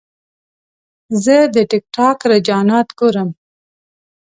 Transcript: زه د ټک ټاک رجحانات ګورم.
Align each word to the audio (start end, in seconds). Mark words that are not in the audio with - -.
زه 1.23 1.37
د 1.53 1.55
ټک 1.69 1.83
ټاک 1.95 2.19
رجحانات 2.31 2.87
ګورم. 2.99 3.29